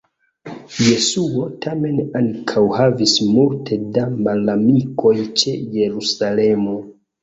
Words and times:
Jesuo 0.85 1.43
tamen 1.65 2.01
ankaŭ 2.21 2.65
havis 2.79 3.15
multe 3.37 3.81
da 4.01 4.09
malamikoj 4.27 5.17
ĉe 5.29 5.59
Jerusalemo. 5.81 6.81